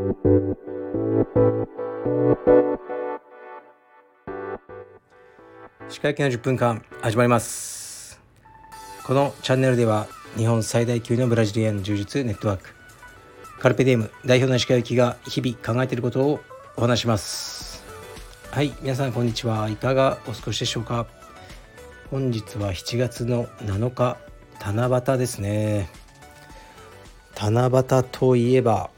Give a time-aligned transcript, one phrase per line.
[0.00, 0.06] 歯
[6.00, 8.18] 科医の10分間始まります。
[9.04, 10.06] このチャンネルでは
[10.38, 12.70] 日本最大級のブラジリアン柔術ネットワーク。
[13.58, 16.40] カルペディエム代表の歯科行が日々考えていることを
[16.78, 17.84] お話します。
[18.50, 21.06] はい皆さんこんにちはいかがお過ごしでしょうか。
[22.10, 24.16] 本日は7月の7日
[24.64, 25.90] 七夕ですね。
[27.40, 28.90] 七夕といえば、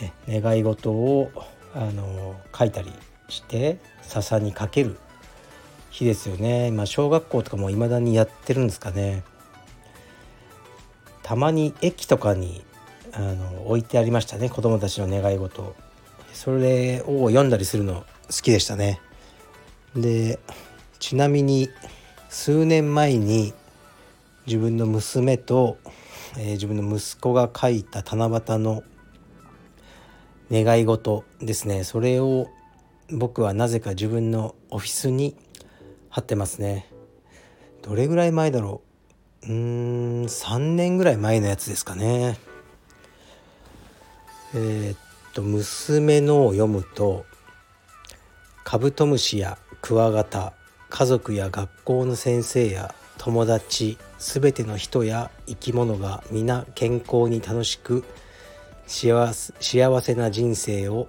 [0.00, 1.30] ね、願い事を
[1.74, 2.92] あの書いたり
[3.28, 4.98] して笹にかける。
[5.90, 6.70] 日ですよね。
[6.70, 9.24] まあ小学校とかも未だにやってるんですかね。
[11.22, 12.64] たまに駅とかに
[13.12, 14.48] あの置いてありましたね。
[14.48, 15.74] 子供たちの願い事。
[16.32, 19.00] それを読んだりするの好きでしたね。
[19.94, 20.38] で
[21.00, 21.68] ちなみに
[22.28, 23.52] 数年前に
[24.46, 25.78] 自分の娘と、
[26.38, 28.82] えー、自分の息子が書いた七夕の
[30.50, 31.84] 願い事ですね。
[31.84, 32.48] それを
[33.10, 35.36] 僕はなぜか自分のオフィスに
[36.08, 36.86] 貼ってますね。
[37.82, 38.82] どれぐらい前だろ
[39.42, 39.46] う？
[39.46, 42.38] うーん3年ぐらい前のやつですかね。
[44.54, 44.98] えー、っ
[45.32, 47.24] と娘のを読むと
[48.64, 50.52] カブトムシやクワガタ
[50.88, 58.04] 家族や学校の先生や友達全ての人や生き物が皆健康に楽しく
[58.90, 61.06] 幸せな人生を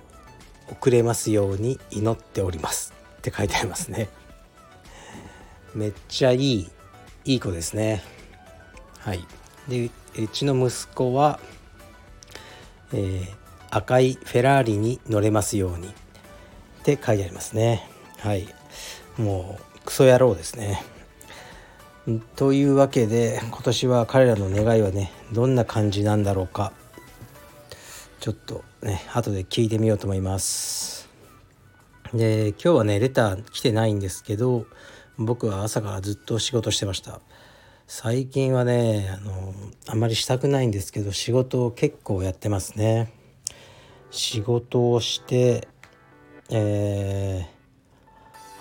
[0.69, 2.93] 送れますように祈っております。
[3.17, 4.07] って書いてありますね。
[5.73, 6.69] めっちゃいい
[7.25, 8.03] いい子ですね。
[8.99, 9.25] はい。
[9.67, 11.39] でうちの息子は、
[12.93, 13.27] えー、
[13.71, 15.87] 赤いフェラーリに乗れますように。
[15.87, 15.91] っ
[16.83, 17.89] て書いてありますね。
[18.19, 18.47] はい。
[19.17, 20.83] もうクソ野郎ですね。
[22.35, 26.73] というわけで今年は彼らの願いはねどんな感じなんだろうか。
[28.21, 31.09] ちょっとね後で聞いてみようと思います。
[32.13, 34.67] で今日はねレター来てないんですけど
[35.17, 37.19] 僕は朝からずっと仕事してました。
[37.87, 39.55] 最近はねあの
[39.87, 43.11] あんまりしたくないんですけど仕事を結構やってますね。
[44.11, 45.67] 仕事をして
[46.51, 47.49] え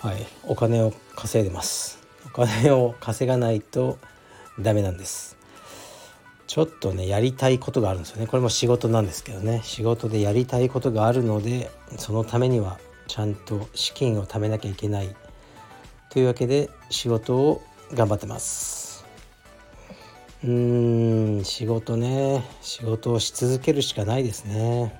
[0.01, 1.99] ー、はいお金を稼いでます。
[2.25, 3.99] お金を稼がないと
[4.59, 5.37] ダメなんです。
[6.50, 8.27] ちょっとねやりたいことがあるんですよね。
[8.27, 9.61] これも仕事なんですけどね。
[9.62, 15.15] 仕事でやりたいことがあるのでそのためにはちゃんと資金を貯めなきゃいけない。
[16.10, 17.62] というわけで仕事を
[17.94, 19.05] 頑張ってます。
[20.43, 22.43] うーん仕事ね。
[22.62, 24.99] 仕事をし続けるしかないですね。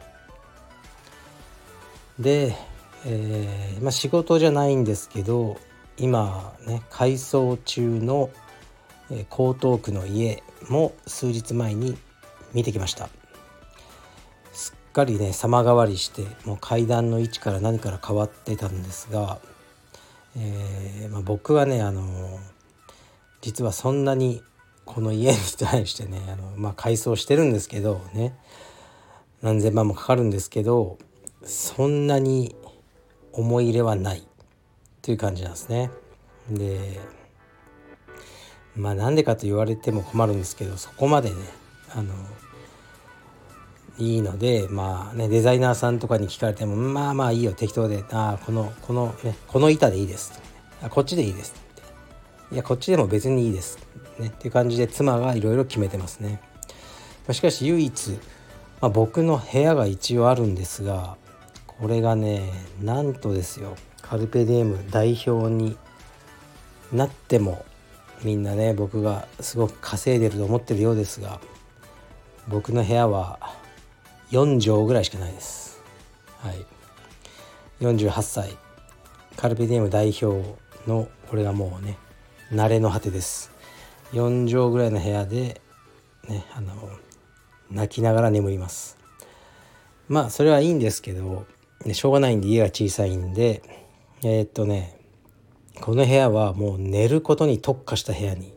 [2.21, 2.55] で、
[3.05, 5.57] えー、まあ、仕事じゃないんですけど
[5.97, 8.31] 今ね改装中の
[9.11, 11.97] 江東区の家も数日前に
[12.53, 13.09] 見てきました
[14.53, 19.39] すっかりね様変わりしてもう階段の位置から何から変わってたんですが
[20.37, 22.39] えー、まあ、僕はねあの
[23.41, 24.43] 実はそんなに
[24.85, 28.35] この家に対してねあの、まあ、改装してるんですけどね
[29.43, 30.99] 何千万もかかるんですけど
[31.43, 32.55] そんなに
[33.33, 34.27] 思い入れはない
[35.03, 35.91] という感じなんですね。
[36.51, 37.01] で
[38.77, 41.37] まあなんでかと言われても困るんですけどそこまでね
[41.91, 42.15] あの
[43.99, 50.41] いいのでまあねデザイナーさんとかに聞かれてもまあまあいいよ適当であこのこのねこの板でいいです
[50.83, 51.55] あこっちでいいです
[52.53, 53.79] いやこっちでも別にいいです
[54.21, 54.29] ね。
[54.29, 56.41] っていう感じで妻がいろいろ決めてますね。
[57.33, 58.11] しかし唯一、
[58.81, 61.17] まあ、僕の部屋が一応あるんですが
[61.67, 62.53] これがね
[62.83, 65.77] なんとですよカルペディエム代表に
[66.93, 67.65] なっても
[68.23, 71.41] みんなね僕がすごく稼いでると思ってるようですが
[72.49, 73.39] 僕の部屋は
[74.31, 75.83] 4畳ぐらいしかないです。
[76.39, 76.67] はい、
[77.81, 78.57] 48歳
[79.37, 80.27] カルペディエム代表
[80.87, 81.97] のこれがもうね
[82.53, 83.51] 慣れの果てです。
[84.13, 85.61] 4畳ぐらいの部屋で
[86.29, 86.75] ねあの
[87.71, 88.99] 泣きながら眠ります。
[90.09, 91.47] まあそれはいいんですけど、
[91.85, 93.63] ね、しょうがないんで家が小さいんで
[94.23, 95.00] えー、っとね
[95.81, 98.53] この部屋はもう寝ることに特化した部屋に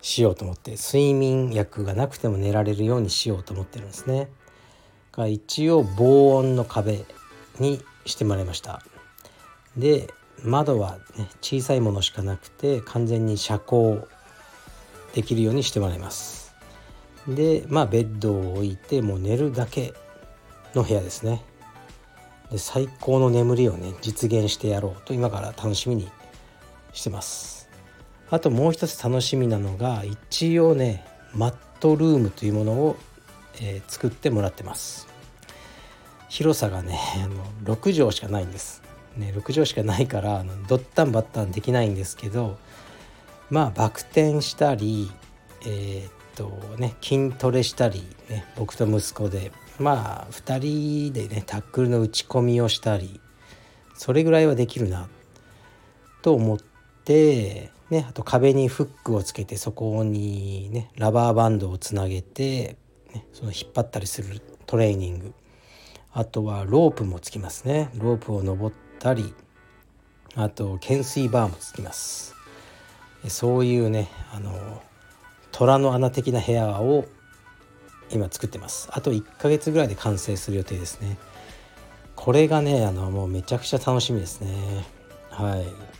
[0.00, 4.28] しようと思って睡眠薬がなくても寝られるようにしようと思ってるんですね。
[5.12, 7.04] が一応防音の壁
[7.58, 8.82] にしてもらいました。
[9.76, 10.08] で
[10.42, 14.00] 窓は、ね、小さいものしかなくて完全に遮光
[15.14, 16.54] できるようにしてもらいます。
[17.26, 19.94] でまあベッドを置いてもう寝るだけ
[20.74, 21.42] の部屋ですね。
[22.50, 26.08] で最高の眠りをね実現してやろうと今から楽しみに
[26.94, 27.68] してます
[28.30, 31.04] あともう一つ楽しみなのが一応ね
[31.34, 32.96] マットルームというものを
[33.60, 35.06] えー、作ってもらってます
[36.28, 38.82] 広さがねあの6畳しかないんです。
[39.16, 42.58] ね、6畳しかないからあのドッタンバッタンできないんですけど
[43.48, 45.12] まあバク転したり
[45.64, 46.48] えー、っと
[46.78, 53.20] ね筋トレしたり、ね、僕と息子でまあ2人でねタックルの打ち込みをしたり
[53.94, 55.06] それぐらいはできるな
[56.22, 56.73] と思って、
[57.12, 62.76] ね、あと壁にフックをつけてそこにねラバーバンドをつなげて、
[63.14, 65.34] ね、その引っ張ったりするトレーニング。
[66.12, 67.90] あとはロープもつきますね。
[67.96, 69.34] ロープを登ったり
[70.34, 72.34] あと懸垂バーもつきます。
[73.28, 74.82] そういうねあの
[75.52, 77.04] 虎の穴的な部屋を
[78.10, 78.88] 今作ってます。
[78.92, 81.18] あと1ヶ月ぐらいで完成する予定ですね。
[82.16, 84.86] これがねあのもうめちゃくちゃ楽しみですね。
[85.30, 85.93] はい。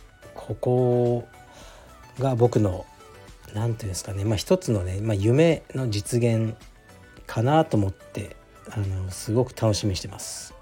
[0.45, 1.27] ここ
[2.19, 2.85] が僕の
[3.55, 4.23] 何て言うんですかね。
[4.25, 6.55] まあ一つのね、まあ、夢の実現
[7.25, 8.35] かなと思って
[8.69, 10.53] あのすごく楽しみにしてます。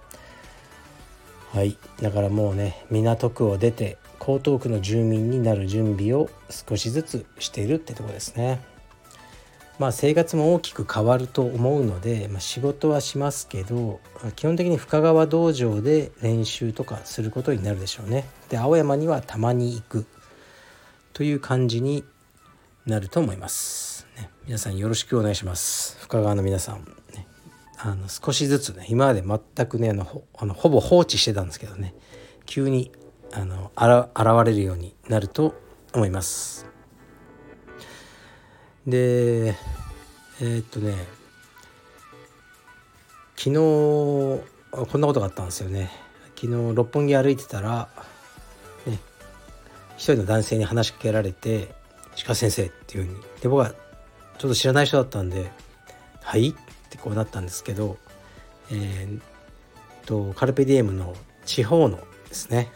[1.52, 1.78] はい。
[2.02, 8.62] だからもうね港区を出て江東区の住民になる準備を少しずつしているってとこですね。
[9.80, 14.00] まあ生活も大きく変わると思うので、まあ、仕事はしますけど
[14.36, 18.26] 基本的に深川道場で練習とかすることになるでしょうね。
[18.50, 20.06] で青山にはたまに行く。
[21.14, 22.04] という感じに
[22.86, 25.98] なると思います、ね、皆さんよろしくお願いします。
[26.02, 26.84] 深川の皆さん
[27.14, 27.28] ね。
[27.78, 31.94] あの少しずつね今まで全くねあのほあのほぼ放置してたんですけどね。
[32.46, 32.92] 急に
[33.32, 35.56] あの現れるようになると
[35.94, 36.73] 思います。
[38.88, 39.56] で
[40.42, 40.94] えー、っとね
[43.38, 45.90] 昨日こんなことがあったんですよね
[46.36, 47.88] 昨日六本木歩いてたら
[48.86, 49.00] ね
[49.96, 51.74] 一人の男性に話しかけられて
[52.26, 53.74] 「鹿先生」っていうふうにで僕は
[54.38, 55.52] ちょっと知らない人だったんで
[56.22, 56.54] 「はい?」っ
[56.90, 57.98] てこうなったんですけど、
[58.72, 59.20] えー、
[60.06, 61.16] とカルペディエムの
[61.46, 62.72] 地方のですね、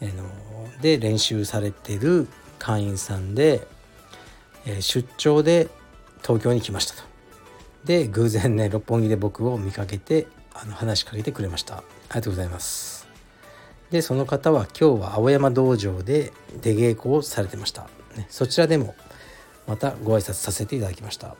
[0.00, 0.24] えー、の
[0.80, 2.28] で練習されてる
[2.58, 3.66] 会員さんで、
[4.80, 5.68] 出張で
[6.22, 7.08] 東京に来ましたと。
[7.84, 13.06] で偶然ね六本木で僕を見かけてあの話しかけてくれましたありがとうございます
[13.90, 18.94] でその方は今日は青山道場で出稽古をされてました、ね、そちらでも
[19.66, 21.36] またご挨拶させていただきました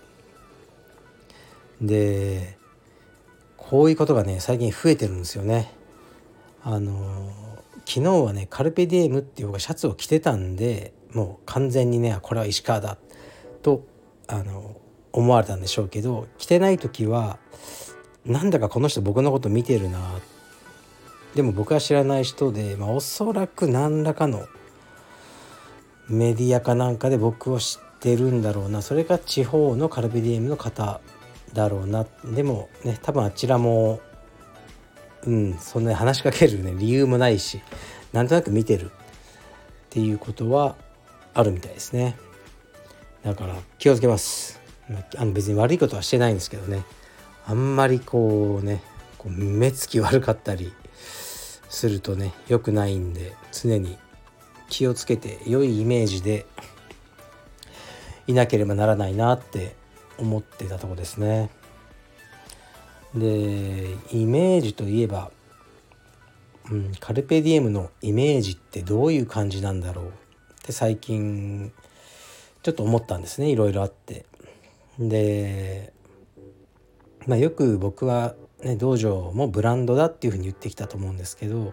[1.83, 2.57] で
[3.57, 5.73] こういうことがね最近増えてるんですよね。
[6.63, 7.31] あの
[7.87, 12.97] 昨日はねカルペディエムっていうシャツを着てたんでもう完全にねこれは石川だ
[13.63, 13.87] と
[14.27, 14.81] あの
[15.13, 17.39] 思われたんでしょうけど着てない時は
[18.25, 19.99] なんだかこの人僕のこと見てるな。
[21.35, 24.47] でも僕は知らない人で、まあ、おそらく何らかの
[26.09, 28.83] メディアかなんかで僕を知ってるんだろうな。
[28.83, 31.01] それが地方のカルペディエムの方
[31.53, 32.07] だろうな。
[32.25, 34.01] でもね多分あちらも
[35.27, 37.61] うんそんなに話しかけるね理由もないし
[38.13, 38.91] なんとなく見てるっ
[39.91, 40.77] ていうことは
[41.35, 42.17] あるみたいですね。
[43.23, 44.61] だから気をつけます
[45.17, 46.85] あの別に悪いことはしてないんですけどね
[47.47, 48.83] あんまりこうね
[49.19, 50.73] こう目つき悪かったり
[51.69, 53.99] するとね良くないんで常に
[54.69, 56.47] 気をつけて良いイメージで
[58.27, 59.75] いなければならないなって
[60.19, 61.51] 思ってたとこですね。
[63.15, 65.31] でイメージといえば、
[66.71, 70.11] うん、カルペディエムのイメージってどういう感じなんだろうっ
[70.63, 71.73] て最近
[72.63, 74.27] ちょっと思ったんですねいろいろあって。
[74.99, 75.93] で、
[77.27, 81.73] まあ、よく僕は、ね、道場もブランドだっていうふうに言ってきたと思うんですけど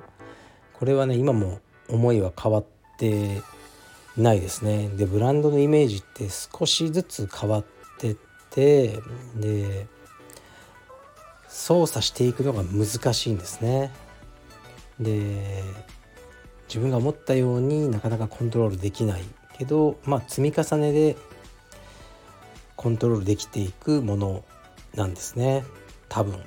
[0.73, 2.65] これはね今も思いは変わっ
[2.97, 3.41] て
[4.17, 4.89] ないですね。
[4.89, 7.65] でブランドのイメージって少しずつ変わっ
[7.99, 8.15] てっ
[8.51, 8.99] て
[9.35, 9.87] で
[11.49, 13.91] 操作していくのが難しいんですね。
[14.99, 15.63] で
[16.67, 19.23] 自分が思ったようになかなかコントロールできない
[19.57, 21.15] けどまあ積み重ねで
[22.75, 24.43] コントロールできていくもの
[24.95, 25.63] なんですね
[26.09, 26.39] 多分。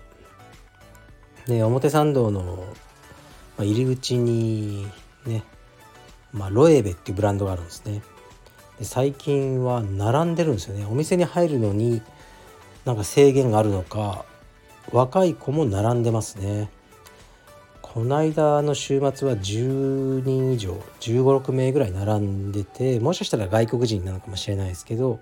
[1.47, 2.65] で表参道の
[3.59, 4.87] 入り口に
[5.27, 5.43] ね、
[6.33, 8.03] まあ、ロエベっていうブランドがあるんですね。
[8.79, 12.01] で最近は並んでるんですよねお店に入るのに
[12.85, 14.25] なんか制限があるのか
[14.93, 16.71] 若い子も並んでますね
[17.99, 25.19] この間の週末は10人以上1 5 6名ぐらい並んでてもしかしたら外国人なのかもしれないですけど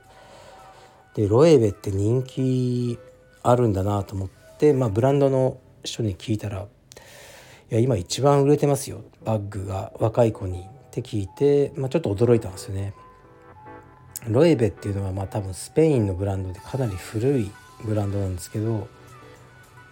[1.15, 2.99] でロエベって人気
[3.43, 4.29] あるんだなと思っ
[4.59, 6.67] て、まあ、ブランドの人に聞いたら
[7.73, 12.93] 「いや今一番売れてますよバッグが若い子に」って聞いて、まあ、ちょっと驚いたんですよね。
[14.29, 17.51] ロエベっていうのはまあ多分スペインのブランドでかなり古い
[17.87, 18.87] ブランドなんですけど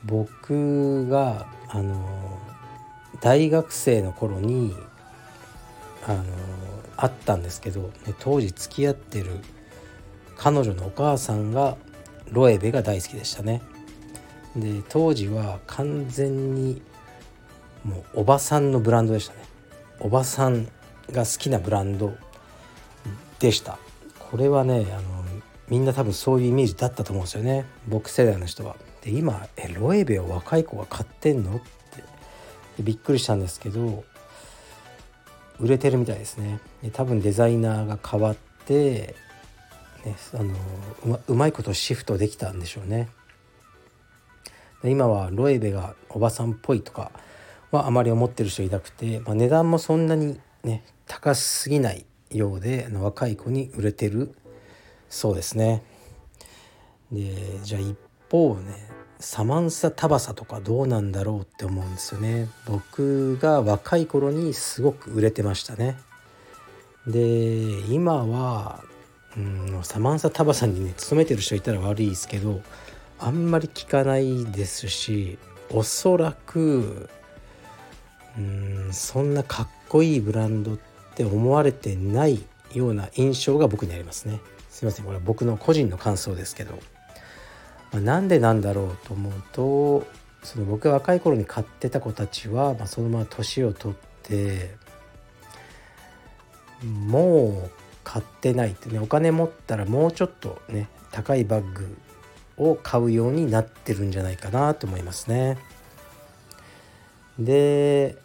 [0.05, 2.44] 僕があの
[3.25, 4.77] 大学生の頃に
[6.07, 6.23] あの
[6.99, 9.31] あったんですけど、ね、当時付き合ってる
[10.37, 11.79] 彼女のお母さんが
[12.31, 13.63] ロエベが大好きでしたね。
[14.55, 16.83] で当時は完全に
[17.83, 19.41] もうおばさんのブランドでしたね。
[20.01, 20.67] おばさん
[21.11, 22.13] が好きなブランド
[23.39, 23.79] でした。
[24.19, 25.25] これはねあの
[25.71, 27.65] みんな多分そういうイメージだったと思うんですよね。
[27.89, 28.77] 僕世代の人は。
[29.01, 31.57] で今えロエベを若い子が買ってんの？
[31.57, 31.61] っ
[32.75, 34.05] てびっくりしたんですけど
[35.59, 36.61] 売れてるみたいですね。
[36.83, 39.15] で多分デザイナーが変わって、
[40.05, 40.55] ね、あの
[41.05, 43.09] うまうまいことシフトできたんでしょうね。
[44.83, 47.11] で今はロエベがおばさんっぽいとか
[47.71, 54.35] はあまり思ってる人いなくて、まあ、値段もそんなにね高すぎないようで若い子に売れてる
[55.09, 55.83] そうですね。
[57.13, 57.97] でじゃあ一
[58.31, 58.94] 方ね
[59.25, 62.51] サマンサ・タバサとかどうなんだろうって思うんですよね。
[62.67, 65.97] 僕が若い頃にすごく売れてましたね。
[67.07, 68.85] で今は、
[69.35, 72.61] うん、サマンサ・タバサにね勤めてる人いたら悪いですけど
[73.19, 75.39] あんまり聞かないですし
[75.71, 77.09] おそらく
[78.37, 80.79] うんそんなかっこいいブランドっ
[81.15, 82.43] て思われてない
[82.75, 84.41] ような印象が僕にありますね。
[84.69, 85.07] すいません。
[85.07, 86.79] これは僕の個人の感想ですけど。
[87.95, 90.05] まあ、なんでなんだろうと思うと
[90.43, 94.75] その僕が若い頃に買ってた子たちは、まあ、そのまま年を取って
[96.85, 97.71] もう
[98.03, 101.97] 買ってないってねお金持ったらもうちょっとね高いバッグ
[102.57, 105.57] を買うようになってるんじゃないかなと思いますね。
[107.39, 108.17] で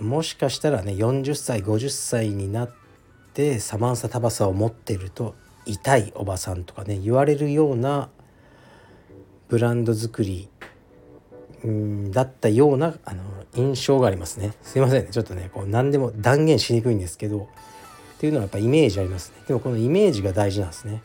[0.00, 2.70] もしかしたらね40歳50歳になっ
[3.34, 5.34] てサマンサタバサを持ってると
[5.66, 8.08] 痛いおばさんとかね言われるような
[9.54, 10.48] ブランド作り
[12.10, 13.22] だったようなあの
[13.54, 14.52] 印象がありますね。
[14.62, 15.10] すいませんね。
[15.12, 17.48] ちょっとねこう何でも断言しにくいんですけど
[18.16, 19.44] っていうのはやっぱイメージありますね。
[19.46, 21.04] でもこのイメージが大事なんですね。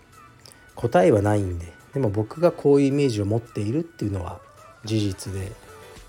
[0.73, 1.71] 答えはないんで。
[1.93, 4.39] でも僕がこういうイメージを持っているっていうのは
[4.83, 5.51] 事実で。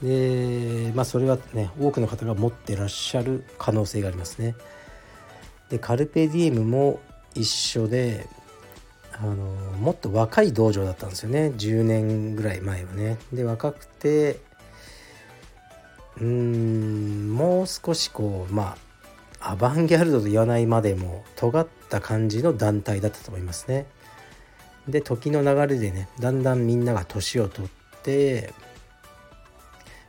[0.02, 4.54] でまあそれはね多くの方が持ってらっしゃる可能性がありますね。
[5.68, 7.00] でカルペディエムも
[7.34, 8.26] 一緒で
[9.22, 9.34] あの
[9.78, 13.18] もっと若い道場だったんですよね10年ぐらい前はね。
[13.32, 14.38] で若くて
[16.20, 18.76] うんもう少しこうま
[19.40, 23.86] あアバンギャルドと言わないまでも尖った感じの団体だったと思いますね。
[24.88, 28.52] で時の流れでねだんだんみんなが年を取って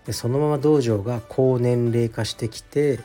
[0.05, 2.99] でそのまま道場が高年齢化してきて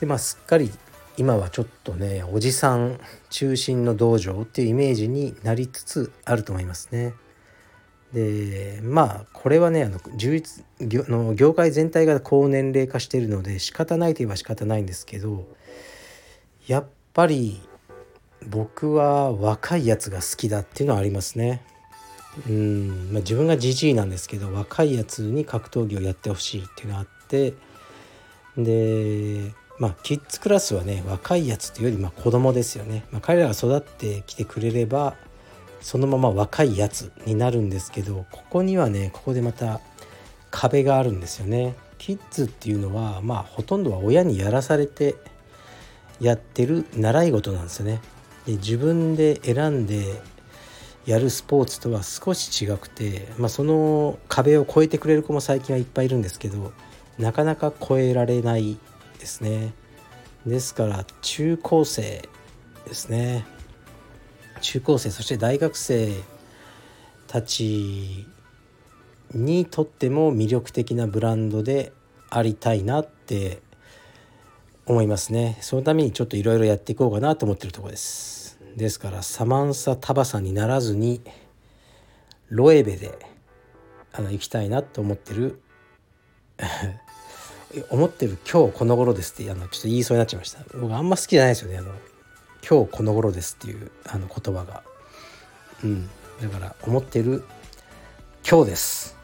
[0.00, 0.70] で、まあ、すっかり
[1.16, 2.98] 今はちょっとねおじさん
[3.30, 7.14] 中心の道場っていうイメージになりつつあると思いますね。
[8.12, 15.46] でまあこれはねあの充実業の業界全体が高年齢化しているので仕方ないといえば仕方ないんですけど
[16.66, 17.60] やっぱり
[18.46, 21.62] 僕は若いやつが好きだっていうのはありますね。
[22.48, 27.54] うんまあ、自分がじじいなんですけど若いやつに格闘技をやってほしいっていうのがあって
[28.56, 35.16] でまあキッズクラスはね若いやつというよりまあ子供ですよね、まあ、彼らが育ってきてくれれば
[35.80, 39.80] そのまま若いやつになるんですけどここにはねここでまた
[40.50, 41.74] 壁があるんですよね。
[41.98, 45.16] キッズっていうのはまあほとんどは親にやらされて
[46.20, 48.00] やってる習い事なんですよね。
[48.46, 50.04] で自分で選んで
[51.06, 56.72] やるスポーツとは少し違くて、まあ、その壁を越えてくれる子も最近はいっぱいいるんですけど
[57.18, 58.78] なかなか越えられない
[59.24, 59.72] ですね。
[60.44, 62.28] ですから中高生
[62.86, 63.46] ですね。
[64.60, 66.12] 中高生そして大学生
[67.26, 68.26] たち
[69.32, 71.94] にとっても魅力的なブランドで
[72.28, 73.62] ありたいなって
[74.84, 75.56] 思いますね。
[75.62, 78.60] そのためにちょっといろいろやっていこうかなと思ってるとこです。
[78.76, 81.22] ですからサマンサ・タバサにならずに
[82.50, 83.18] ロエベで
[84.12, 85.62] あの行きたいなと思ってる
[87.90, 90.60] 思ってる今日この頃ですってあのちょっと言いそうになっちゃいました。
[90.74, 91.90] 僕あんま好きじゃないですよねあの
[92.68, 94.82] 今日この頃ですっていうあの言葉が。
[95.82, 96.08] うん。
[96.40, 97.44] だから思ってる
[98.48, 99.16] 今日です。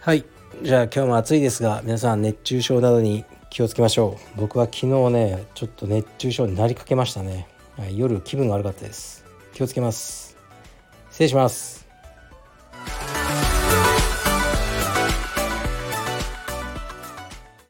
[0.00, 0.24] はい。
[0.62, 4.40] じゃあ今日も暑いですが皆さん熱中症などに気をつけましょう。
[4.40, 7.46] 僕は昨日ねちょっと熱中症になりかけましたね、
[7.76, 9.24] はい、夜気分が悪かったです。
[9.52, 10.36] 気をつけます。
[11.10, 11.81] 失礼します。